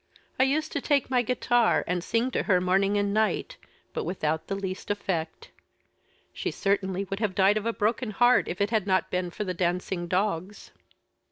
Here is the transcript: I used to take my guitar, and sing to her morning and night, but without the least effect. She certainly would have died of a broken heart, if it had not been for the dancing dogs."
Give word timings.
I 0.39 0.45
used 0.45 0.71
to 0.71 0.81
take 0.81 1.11
my 1.11 1.21
guitar, 1.21 1.83
and 1.85 2.03
sing 2.03 2.31
to 2.31 2.41
her 2.49 2.59
morning 2.59 2.97
and 2.97 3.13
night, 3.13 3.57
but 3.93 4.03
without 4.03 4.47
the 4.47 4.55
least 4.55 4.89
effect. 4.89 5.51
She 6.33 6.49
certainly 6.49 7.03
would 7.11 7.19
have 7.19 7.35
died 7.35 7.55
of 7.57 7.67
a 7.67 7.71
broken 7.71 8.09
heart, 8.09 8.47
if 8.47 8.61
it 8.61 8.71
had 8.71 8.87
not 8.87 9.11
been 9.11 9.29
for 9.29 9.43
the 9.43 9.53
dancing 9.53 10.07
dogs." 10.07 10.71